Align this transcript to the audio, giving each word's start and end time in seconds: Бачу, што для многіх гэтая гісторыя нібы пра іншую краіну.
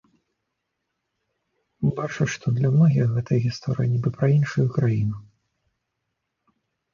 Бачу, 1.99 2.23
што 2.35 2.45
для 2.55 2.71
многіх 2.77 3.05
гэтая 3.15 3.37
гісторыя 3.45 3.87
нібы 3.93 4.09
пра 4.17 4.31
іншую 4.37 4.65
краіну. 4.79 5.17